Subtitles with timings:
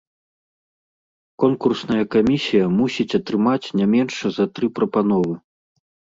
[1.43, 5.33] Конкурсная камісія мусіць атрымаць не менш за тры прапановы.